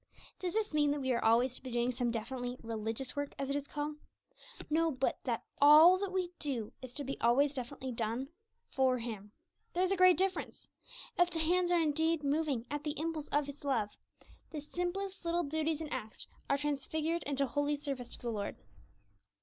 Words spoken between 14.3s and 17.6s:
the simplest little duties and acts are transfigured into